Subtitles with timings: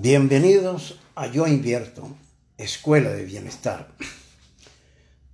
[0.00, 2.06] Bienvenidos a Yo Invierto,
[2.56, 3.88] Escuela de Bienestar.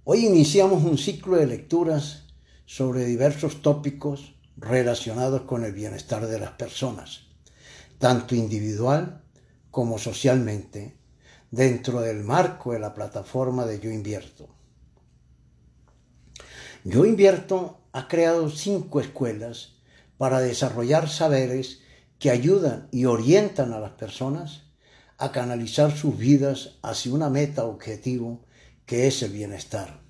[0.04, 2.28] Hoy iniciamos un ciclo de lecturas
[2.64, 7.26] sobre diversos tópicos relacionados con el bienestar de las personas,
[7.98, 9.22] tanto individual
[9.70, 10.96] como socialmente,
[11.50, 14.48] dentro del marco de la plataforma de Yo Invierto.
[16.84, 19.74] Yo Invierto ha creado cinco escuelas
[20.16, 21.80] para desarrollar saberes
[22.18, 24.62] que ayudan y orientan a las personas
[25.18, 28.44] a canalizar sus vidas hacia una meta objetivo
[28.86, 30.00] que es el bienestar.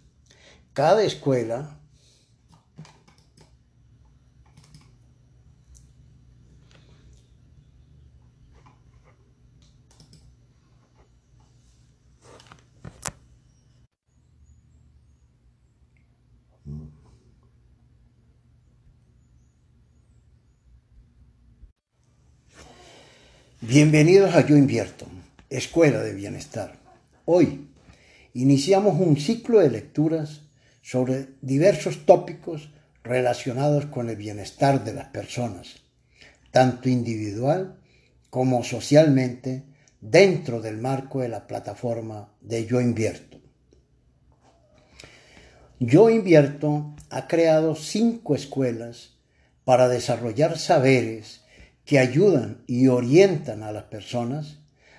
[0.73, 1.79] Cada escuela
[23.67, 25.07] Bienvenidos a Yo Invierto,
[25.49, 26.77] Escuela de Bienestar.
[27.25, 27.71] Hoy
[28.35, 30.43] iniciamos un ciclo de lecturas
[30.83, 32.69] sobre diversos tópicos
[33.03, 35.77] relacionados con el bienestar de las personas,
[36.51, 37.81] tanto individual
[38.29, 39.65] como socialmente,
[40.03, 43.41] dentro del marco de la plataforma de Yo Invierto.
[45.81, 49.15] Yo Invierto ha creado cinco escuelas
[49.65, 51.44] para desarrollar saberes
[51.85, 54.59] que ayudan y orientan a las personas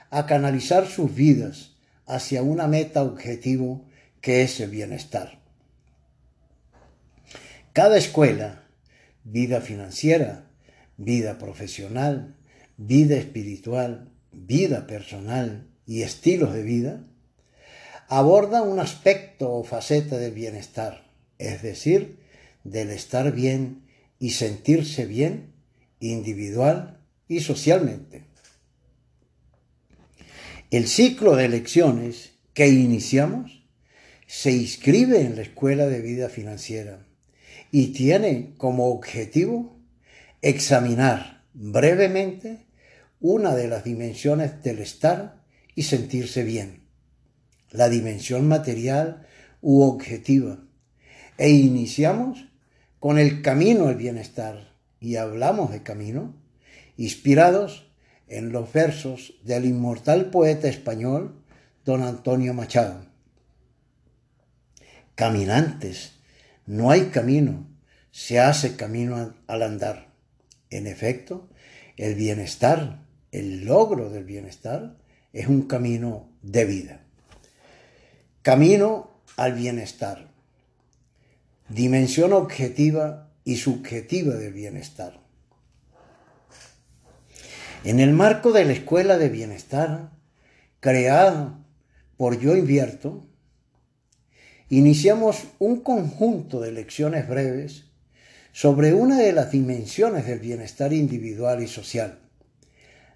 [0.09, 3.85] a canalizar sus vidas hacia una meta objetivo
[4.21, 5.39] que es el bienestar.
[7.73, 8.63] Cada escuela,
[9.23, 10.45] vida financiera,
[10.97, 12.35] vida profesional,
[12.77, 17.03] vida espiritual, vida personal y estilos de vida,
[18.07, 22.19] aborda un aspecto o faceta del bienestar, es decir,
[22.63, 23.83] del estar bien
[24.19, 25.54] y sentirse bien
[25.99, 28.23] individual y socialmente.
[30.71, 33.63] El ciclo de lecciones que iniciamos
[34.27, 37.05] se inscribe en la Escuela de Vida Financiera
[37.71, 39.79] y tiene como objetivo
[40.41, 42.65] examinar brevemente
[43.19, 45.43] una de las dimensiones del estar
[45.75, 46.83] y sentirse bien,
[47.71, 49.27] la dimensión material
[49.61, 50.59] u objetiva,
[51.37, 52.47] e iniciamos
[52.99, 54.74] con el camino al bienestar,
[55.05, 56.33] y hablamos de camino,
[56.97, 57.91] inspirados
[58.27, 61.43] en los versos del inmortal poeta español
[61.85, 63.05] don Antonio Machado.
[65.13, 66.13] Caminantes,
[66.65, 67.67] no hay camino,
[68.09, 70.07] se hace camino al andar.
[70.71, 71.51] En efecto,
[71.97, 74.97] el bienestar, el logro del bienestar,
[75.33, 77.01] es un camino de vida.
[78.41, 80.31] Camino al bienestar.
[81.69, 85.21] Dimensión objetiva y subjetiva del bienestar.
[87.83, 90.11] En el marco de la Escuela de Bienestar,
[90.79, 91.63] creada
[92.17, 93.27] por Yo Invierto,
[94.69, 97.85] iniciamos un conjunto de lecciones breves
[98.51, 102.19] sobre una de las dimensiones del bienestar individual y social,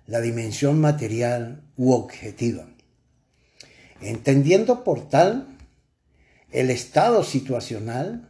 [0.05, 2.69] la dimensión material u objetiva,
[4.01, 5.57] entendiendo por tal
[6.51, 8.28] el estado situacional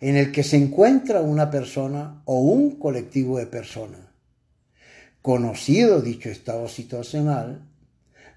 [0.00, 4.00] en el que se encuentra una persona o un colectivo de personas.
[5.22, 7.66] Conocido dicho estado situacional,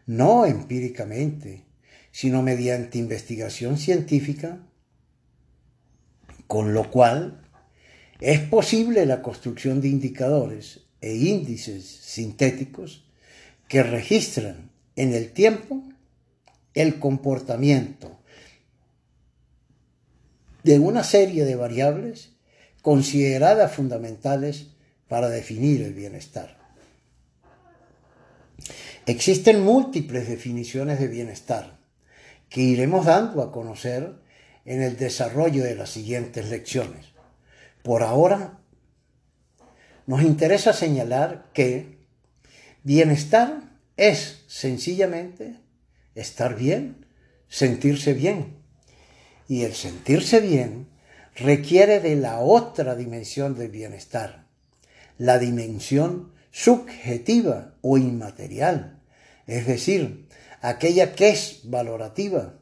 [0.05, 1.65] no empíricamente,
[2.11, 4.59] sino mediante investigación científica,
[6.47, 7.41] con lo cual
[8.19, 13.05] es posible la construcción de indicadores e índices sintéticos
[13.67, 15.83] que registran en el tiempo
[16.73, 18.16] el comportamiento
[20.67, 22.33] de una serie de variables
[22.81, 24.67] consideradas fundamentales
[25.07, 26.57] para definir el bienestar.
[29.05, 31.79] Existen múltiples definiciones de bienestar
[32.49, 34.19] que iremos dando a conocer
[34.65, 37.05] en el desarrollo de las siguientes lecciones.
[37.81, 38.59] Por ahora,
[40.05, 41.97] nos interesa señalar que
[42.83, 43.61] bienestar
[43.95, 45.55] es sencillamente
[46.13, 47.05] estar bien,
[47.47, 48.56] sentirse bien,
[49.47, 50.87] y el sentirse bien
[51.35, 54.45] requiere de la otra dimensión del bienestar,
[55.17, 58.99] la dimensión subjetiva o inmaterial,
[59.45, 60.27] es decir,
[60.61, 62.55] aquella que es valorativa,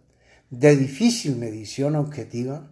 [0.50, 2.70] de difícil medición objetiva,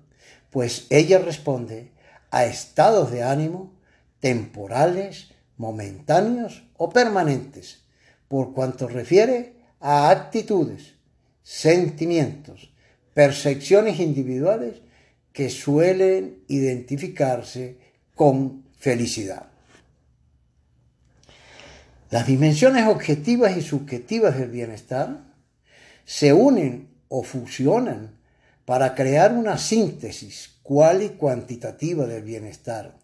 [0.51, 1.92] pues ella responde
[2.30, 3.74] a estados de ánimo
[4.19, 7.83] temporales, momentáneos o permanentes,
[8.27, 10.94] por cuanto refiere a actitudes,
[11.44, 12.73] sentimientos,
[13.13, 14.81] percepciones individuales
[15.31, 17.77] que suelen identificarse
[18.15, 19.48] con felicidad.
[22.10, 25.33] Las dimensiones objetivas y subjetivas del bienestar
[26.06, 28.19] se unen o fusionan
[28.65, 32.98] para crear una síntesis cual y cuantitativa del bienestar,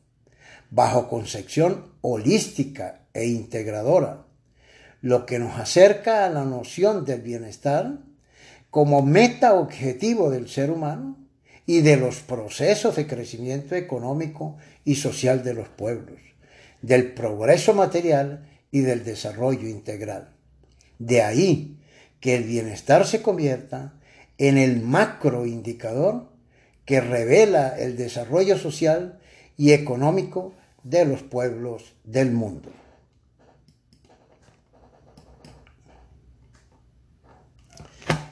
[0.70, 4.26] bajo concepción holística e integradora,
[5.02, 8.00] lo que nos acerca a la noción del bienestar
[8.72, 11.18] como meta objetivo del ser humano
[11.66, 16.20] y de los procesos de crecimiento económico y social de los pueblos,
[16.82, 20.30] del progreso material y del desarrollo integral.
[20.98, 21.78] De ahí
[22.20, 23.94] que el bienestar se convierta
[24.38, 26.30] en el macroindicador
[26.86, 29.20] que revela el desarrollo social
[29.58, 32.72] y económico de los pueblos del mundo.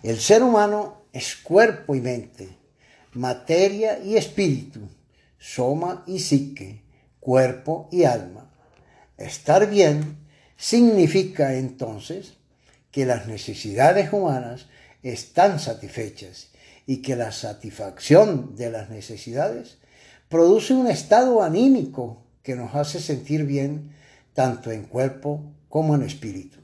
[0.08, 2.48] El ser humano es cuerpo y mente,
[3.12, 4.80] materia y espíritu,
[5.38, 6.82] soma y psique,
[7.20, 8.50] cuerpo y alma.
[9.18, 10.16] Estar bien
[10.56, 12.36] significa entonces
[12.90, 14.68] que las necesidades humanas
[15.04, 16.52] están satisfechas
[16.86, 19.78] y que la satisfacción de las necesidades
[20.30, 23.92] produce un estado anímico que nos hace sentir bien
[24.34, 26.60] tanto en cuerpo como en espíritu.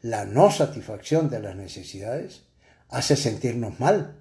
[0.00, 2.42] La no satisfacción de las necesidades
[2.88, 4.16] hace sentirnos mal,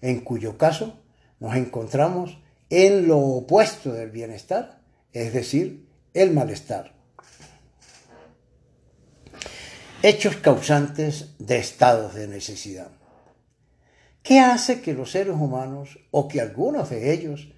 [0.00, 1.00] en cuyo caso
[1.40, 2.38] nos encontramos
[2.70, 4.80] en lo opuesto del bienestar,
[5.12, 6.94] es decir, el malestar.
[10.02, 12.90] Hechos causantes de estados de necesidad.
[14.22, 17.48] ¿Qué hace que los seres humanos, o que algunos de ellos,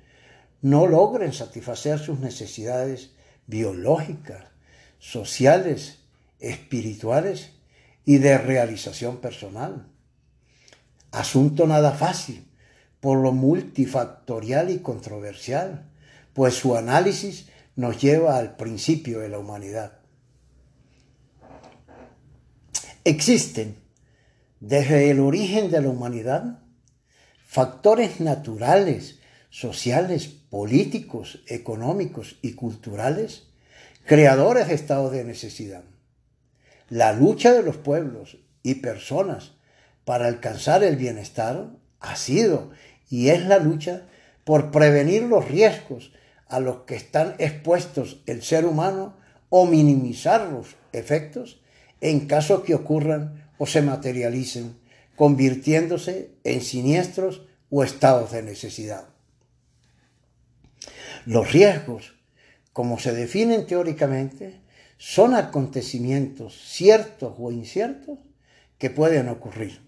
[0.63, 3.13] no logren satisfacer sus necesidades
[3.47, 4.45] biológicas,
[4.99, 6.01] sociales,
[6.41, 7.53] espirituales
[8.05, 9.89] y de realización personal?
[11.11, 12.47] Asunto nada fácil,
[13.01, 15.89] por lo multifactorial y controversial,
[16.33, 19.99] pues su análisis nos lleva al principio de la humanidad.
[23.05, 23.77] Existen
[24.61, 26.61] desde el origen de la humanidad
[27.47, 29.21] factores naturales,
[29.51, 33.45] sociales, políticos, económicos y culturales
[34.07, 35.83] creadores de estados de necesidad.
[36.89, 39.56] La lucha de los pueblos y personas
[40.07, 41.69] para alcanzar el bienestar
[41.99, 42.71] ha sido
[43.11, 44.07] y es la lucha
[44.45, 46.13] por prevenir los riesgos
[46.47, 49.17] a los que están expuestos el ser humano
[49.49, 51.61] o minimizar los efectos
[52.01, 54.79] en caso que ocurran o se materialicen,
[55.17, 59.09] convirtiéndose en siniestros o estados de necesidad.
[61.25, 62.15] Los riesgos,
[62.73, 64.61] como se definen teóricamente,
[64.99, 68.21] son acontecimientos ciertos o inciertos
[68.79, 69.86] que pueden ocurrir.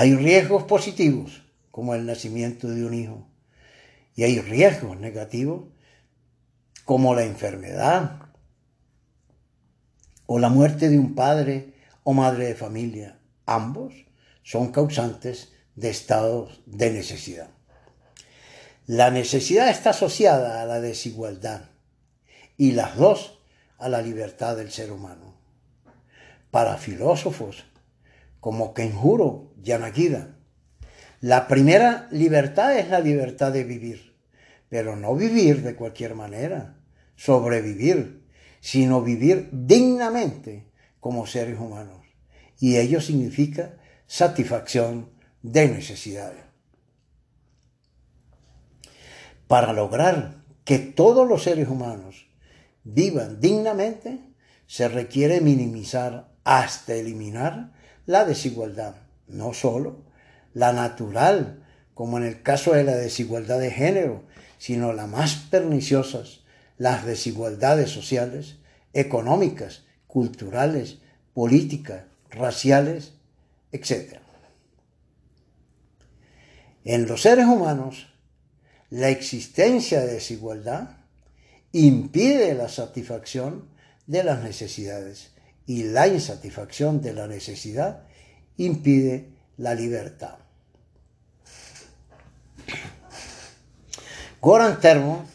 [0.00, 1.42] Hay riesgos positivos,
[1.72, 3.26] como el nacimiento de un hijo,
[4.14, 5.64] y hay riesgos negativos,
[6.84, 8.20] como la enfermedad
[10.26, 11.74] o la muerte de un padre
[12.04, 13.18] o madre de familia.
[13.44, 13.92] Ambos
[14.44, 17.50] son causantes de estados de necesidad.
[18.86, 21.70] La necesidad está asociada a la desigualdad
[22.56, 23.40] y las dos
[23.78, 25.34] a la libertad del ser humano.
[26.52, 27.64] Para filósofos
[28.40, 30.36] como Kenjuro Yanagida.
[31.20, 34.14] La primera libertad es la libertad de vivir,
[34.68, 36.78] pero no vivir de cualquier manera,
[37.16, 38.24] sobrevivir,
[38.60, 42.06] sino vivir dignamente como seres humanos.
[42.60, 43.76] Y ello significa
[44.06, 45.10] satisfacción
[45.42, 46.44] de necesidades.
[49.46, 52.28] Para lograr que todos los seres humanos
[52.84, 54.20] vivan dignamente,
[54.66, 57.72] se requiere minimizar hasta eliminar
[58.08, 58.94] la desigualdad,
[59.26, 59.98] no solo
[60.54, 61.62] la natural,
[61.92, 64.24] como en el caso de la desigualdad de género,
[64.56, 66.40] sino las más perniciosas,
[66.78, 68.56] las desigualdades sociales,
[68.94, 71.00] económicas, culturales,
[71.34, 73.12] políticas, raciales,
[73.72, 74.14] etc.
[76.84, 78.08] En los seres humanos,
[78.88, 80.96] la existencia de desigualdad
[81.72, 83.68] impide la satisfacción
[84.06, 85.32] de las necesidades
[85.68, 88.04] y la insatisfacción de la necesidad
[88.56, 90.36] impide la libertad.
[94.40, 95.26] Goran Termo,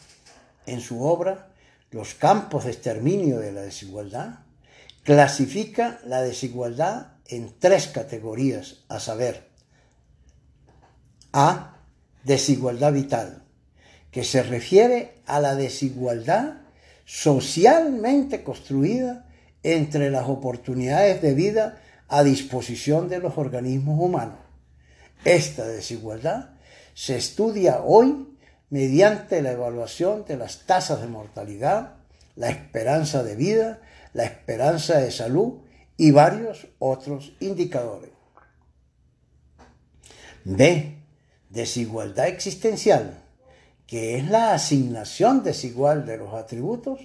[0.66, 1.50] en su obra
[1.92, 4.40] Los campos de exterminio de la desigualdad,
[5.04, 9.48] clasifica la desigualdad en tres categorías, a saber,
[11.32, 11.76] A,
[12.24, 13.44] desigualdad vital,
[14.10, 16.62] que se refiere a la desigualdad
[17.04, 19.23] socialmente construida
[19.64, 24.38] entre las oportunidades de vida a disposición de los organismos humanos.
[25.24, 26.50] Esta desigualdad
[26.94, 28.28] se estudia hoy
[28.70, 31.96] mediante la evaluación de las tasas de mortalidad,
[32.36, 33.80] la esperanza de vida,
[34.12, 35.60] la esperanza de salud
[35.96, 38.10] y varios otros indicadores.
[40.44, 40.98] B.
[41.48, 43.22] Desigualdad existencial,
[43.86, 47.00] que es la asignación desigual de los atributos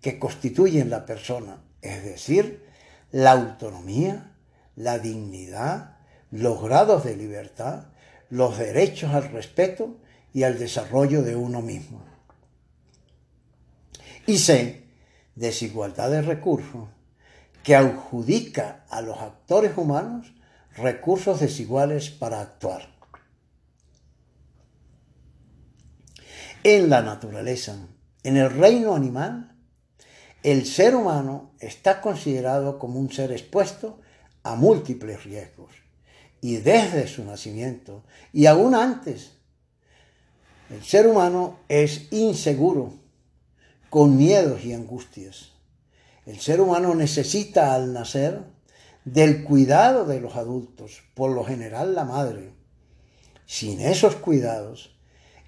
[0.00, 2.64] que constituyen la persona, es decir,
[3.10, 4.32] la autonomía,
[4.76, 5.96] la dignidad,
[6.30, 7.88] los grados de libertad,
[8.30, 9.98] los derechos al respeto
[10.32, 12.02] y al desarrollo de uno mismo.
[14.26, 14.86] Y C.
[15.34, 16.88] Desigualdad de recursos,
[17.62, 20.32] que adjudica a los actores humanos
[20.76, 22.88] recursos desiguales para actuar.
[26.64, 27.76] En la naturaleza,
[28.22, 29.51] en el reino animal,
[30.42, 34.00] el ser humano está considerado como un ser expuesto
[34.42, 35.70] a múltiples riesgos.
[36.40, 39.32] Y desde su nacimiento, y aún antes,
[40.70, 42.94] el ser humano es inseguro,
[43.90, 45.50] con miedos y angustias.
[46.24, 48.40] El ser humano necesita al nacer
[49.04, 52.54] del cuidado de los adultos, por lo general la madre.
[53.44, 54.96] Sin esos cuidados,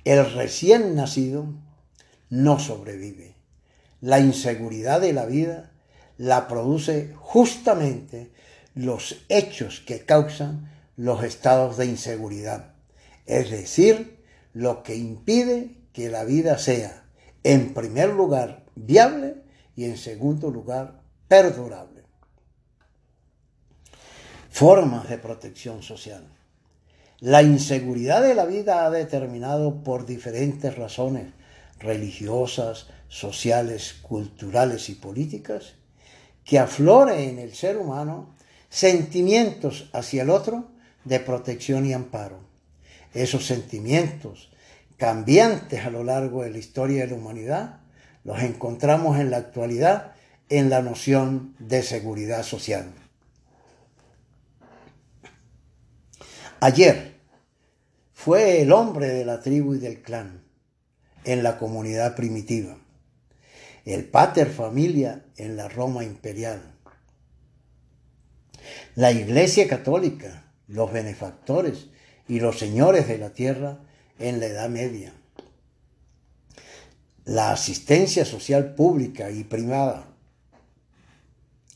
[0.05, 1.47] el recién nacido
[2.29, 3.34] no sobrevive.
[4.05, 5.71] La inseguridad de la vida
[6.19, 8.31] la produce justamente
[8.75, 12.75] los hechos que causan los estados de inseguridad,
[13.25, 17.07] es decir, lo que impide que la vida sea,
[17.45, 19.37] en primer lugar, viable
[19.75, 22.03] y en segundo lugar, perdurable.
[24.51, 26.29] Formas de protección social.
[27.21, 31.33] La inseguridad de la vida ha determinado por diferentes razones
[31.79, 35.75] religiosas, sociales, culturales y políticas
[36.45, 38.35] que aflore en el ser humano
[38.69, 40.71] sentimientos hacia el otro
[41.05, 42.41] de protección y amparo.
[43.13, 44.51] Esos sentimientos
[44.97, 47.81] cambiantes a lo largo de la historia de la humanidad
[48.25, 50.13] los encontramos en la actualidad
[50.49, 52.93] en la noción de seguridad social.
[56.61, 57.15] Ayer,
[58.13, 60.43] fue el hombre de la tribu y del clan
[61.25, 62.79] en la comunidad primitiva,
[63.85, 66.63] el pater familia en la Roma imperial,
[68.95, 71.89] la Iglesia católica, los benefactores
[72.29, 73.81] y los señores de la tierra
[74.19, 75.13] en la Edad Media,
[77.25, 80.09] la asistencia social pública y privada.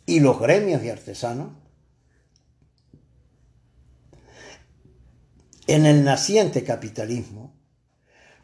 [0.07, 1.51] Y los gremios de artesanos
[5.69, 7.55] En el naciente capitalismo,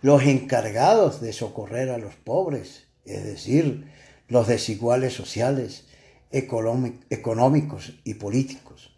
[0.03, 3.91] los encargados de socorrer a los pobres, es decir,
[4.29, 5.85] los desiguales sociales,
[6.31, 8.97] económicos y políticos.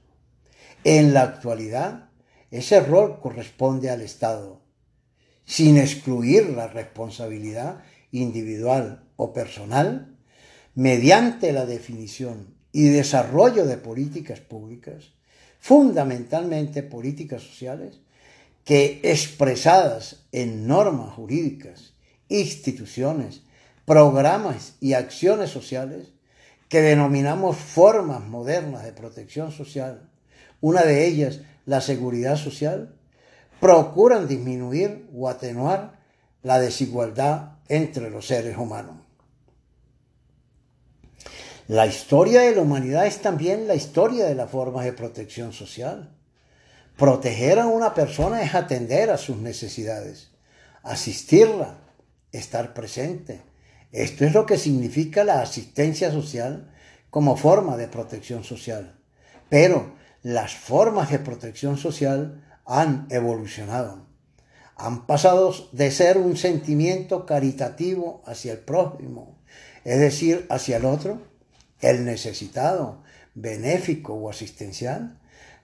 [0.84, 2.10] En la actualidad,
[2.50, 4.62] ese rol corresponde al Estado,
[5.44, 7.82] sin excluir la responsabilidad
[8.12, 10.16] individual o personal,
[10.75, 15.12] mediante la definición y desarrollo de políticas públicas,
[15.58, 18.00] fundamentalmente políticas sociales,
[18.64, 21.94] que expresadas en normas jurídicas,
[22.28, 23.42] instituciones,
[23.87, 26.09] programas y acciones sociales,
[26.69, 30.11] que denominamos formas modernas de protección social,
[30.61, 32.97] una de ellas la seguridad social,
[33.61, 36.00] procuran disminuir o atenuar
[36.43, 38.97] la desigualdad entre los seres humanos.
[41.69, 46.12] La historia de la humanidad es también la historia de las formas de protección social.
[46.97, 50.31] Proteger a una persona es atender a sus necesidades,
[50.85, 51.78] asistirla,
[52.31, 53.43] estar presente.
[53.93, 56.71] Esto es lo que significa la asistencia social
[57.11, 58.99] como forma de protección social.
[59.49, 64.07] Pero las formas de protección social han evolucionado.
[64.76, 69.38] Han pasado de ser un sentimiento caritativo hacia el prójimo,
[69.85, 71.23] es decir, hacia el otro,
[71.81, 73.02] el necesitado,
[73.35, 75.19] benéfico o asistencial,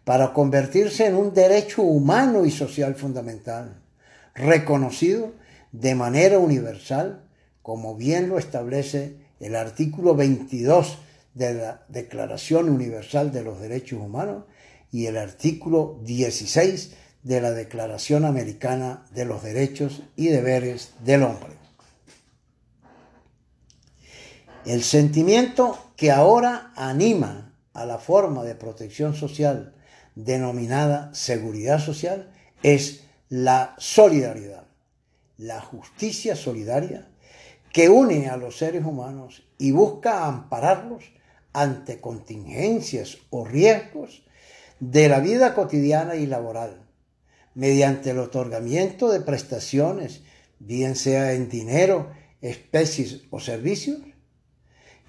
[0.04, 3.82] para convertirse en un derecho humano y social fundamental,
[4.34, 5.32] reconocido
[5.72, 7.24] de manera universal,
[7.62, 10.98] como bien lo establece el artículo 22
[11.34, 14.44] de la Declaración Universal de los Derechos Humanos
[14.90, 21.52] y el artículo 16 de la Declaración Americana de los Derechos y Deberes del Hombre.
[24.64, 29.74] El sentimiento que ahora anima a la forma de protección social
[30.14, 34.64] denominada seguridad social es la solidaridad,
[35.38, 37.08] la justicia solidaria
[37.72, 41.04] que une a los seres humanos y busca ampararlos
[41.52, 44.24] ante contingencias o riesgos
[44.80, 46.86] de la vida cotidiana y laboral,
[47.54, 50.22] mediante el otorgamiento de prestaciones,
[50.58, 54.00] bien sea en dinero, especies o servicios,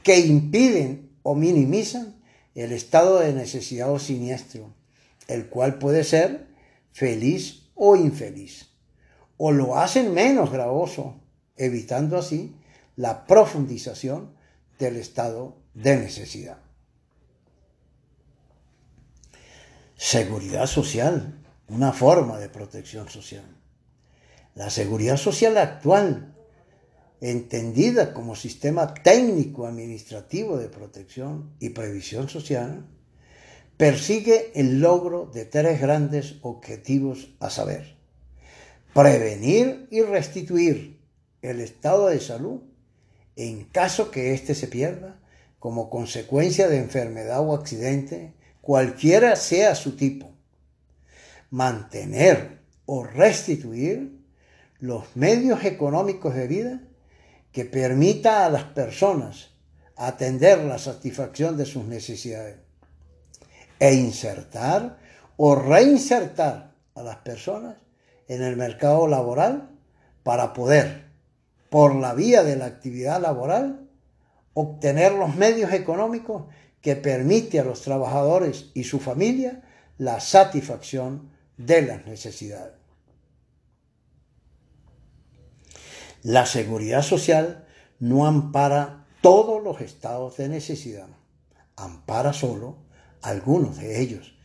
[0.03, 2.21] que impiden o minimizan
[2.55, 4.73] el estado de necesidad o siniestro,
[5.27, 6.47] el cual puede ser
[6.91, 8.69] feliz o infeliz,
[9.37, 11.22] o lo hacen menos gravoso,
[11.57, 12.55] evitando así
[12.95, 14.35] la profundización
[14.79, 16.57] del estado de necesidad.
[19.95, 23.45] Seguridad social, una forma de protección social.
[24.55, 26.35] La seguridad social actual,
[27.21, 32.85] entendida como sistema técnico administrativo de protección y previsión social,
[33.77, 37.97] persigue el logro de tres grandes objetivos a saber,
[38.93, 41.02] prevenir y restituir
[41.43, 42.61] el estado de salud
[43.35, 45.19] en caso que éste se pierda
[45.59, 50.31] como consecuencia de enfermedad o accidente, cualquiera sea su tipo.
[51.49, 54.19] Mantener o restituir
[54.79, 56.81] los medios económicos de vida
[57.51, 59.51] que permita a las personas
[59.95, 62.57] atender la satisfacción de sus necesidades
[63.79, 64.97] e insertar
[65.37, 67.77] o reinsertar a las personas
[68.27, 69.69] en el mercado laboral
[70.23, 71.05] para poder,
[71.73, 73.89] por la vía de la actividad laboral,
[74.53, 76.43] obtener los medios económicos
[76.81, 79.63] que permite a los trabajadores y su familia
[79.97, 82.75] la satisfacción de las necesidades.
[86.21, 87.65] La seguridad social
[87.99, 91.07] no ampara todos los estados de necesidad,
[91.75, 92.77] ampara solo
[93.23, 94.35] algunos de ellos,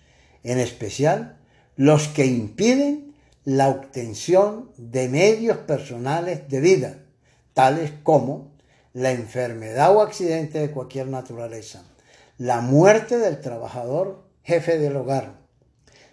[0.44, 1.36] en especial
[1.76, 7.04] los que impiden la obtención de medios personales de vida,
[7.58, 8.52] tales como
[8.92, 11.82] la enfermedad o accidente de cualquier naturaleza,
[12.36, 15.40] la muerte del trabajador jefe del hogar,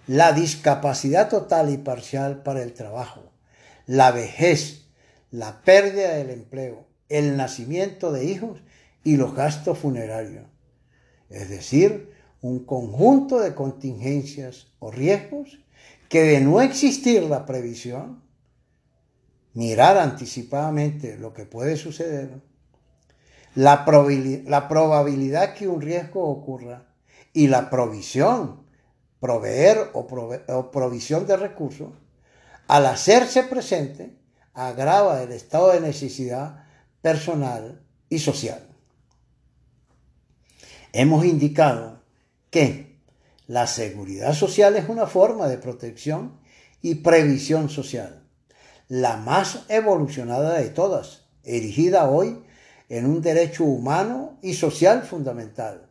[0.08, 3.32] la discapacidad total y parcial para el trabajo,
[3.86, 4.88] la vejez,
[5.30, 8.64] la pérdida del empleo, el nacimiento de hijos
[9.04, 10.48] y los gastos funerarios.
[11.30, 12.12] Es decir,
[12.42, 15.60] un conjunto de contingencias o riesgos
[16.10, 18.25] que de no existir la previsión,
[19.56, 22.41] mirar anticipadamente lo que puede suceder,
[23.56, 26.86] la, probabilidad que un riesgo ocurra
[27.34, 28.63] y la provisión,
[29.20, 31.89] proveer o, o provisión de recursos,
[32.68, 34.18] al hacerse presente,
[34.54, 36.65] agrava el estado de necesidad
[37.02, 38.68] personal y social.
[40.91, 42.02] Hemos indicado
[42.50, 43.00] que
[43.48, 46.39] la seguridad social es una forma de protección
[46.82, 48.25] y previsión social,
[48.88, 52.43] la más evolucionada de todas, erigida hoy
[52.89, 55.89] en un derecho humano y social fundamental,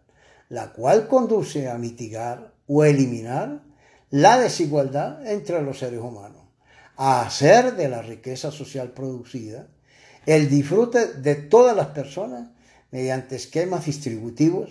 [0.48, 3.62] la cual conduce a mitigar o eliminar
[4.10, 6.42] la desigualdad entre los seres humanos
[6.96, 9.66] a hacer de la riqueza social producida
[10.26, 12.48] el disfrute de todas las personas
[12.90, 14.70] mediante esquemas distributivos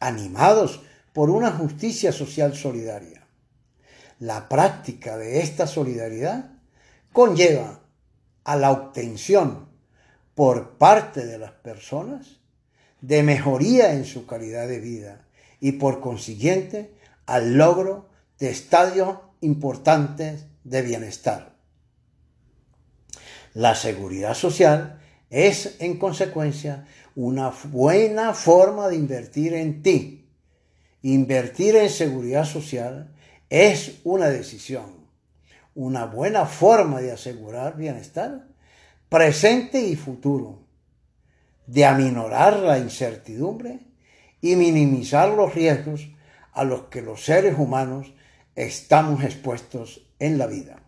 [0.00, 3.26] animados por una justicia social solidaria.
[4.18, 6.49] La práctica de esta solidaridad
[7.12, 7.80] conlleva
[8.44, 9.68] a la obtención
[10.34, 12.40] por parte de las personas
[13.00, 15.26] de mejoría en su calidad de vida
[15.60, 16.94] y por consiguiente
[17.26, 21.54] al logro de estadios importantes de bienestar.
[23.54, 30.28] La seguridad social es, en consecuencia, una buena forma de invertir en ti.
[31.02, 33.14] Invertir en seguridad social
[33.48, 34.99] es una decisión,
[35.74, 38.46] una buena forma de asegurar bienestar
[39.08, 40.60] presente y futuro,
[41.66, 43.80] de aminorar la incertidumbre
[44.40, 46.08] y minimizar los riesgos
[46.52, 48.12] a los que los seres humanos
[48.54, 50.82] estamos expuestos en la vida.